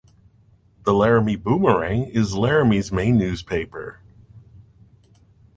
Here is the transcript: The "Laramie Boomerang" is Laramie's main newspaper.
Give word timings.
The 0.83 0.95
"Laramie 0.95 1.35
Boomerang" 1.35 2.05
is 2.05 2.33
Laramie's 2.33 2.91
main 2.91 3.19
newspaper. 3.19 3.99